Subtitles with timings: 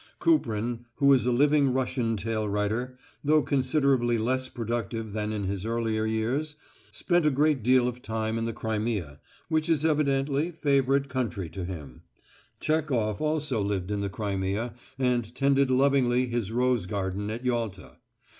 [0.17, 5.63] Kuprin, who is a living Russian tale writer, though considerably less productive than in his
[5.63, 6.55] earlier years,
[6.91, 11.65] spent a great deal of time in the Crimea, which is evidently favourite country to
[11.65, 12.01] him.
[12.59, 17.97] Chekhof also lived in the Crimea and tended lovingly his rose garden at Yalta.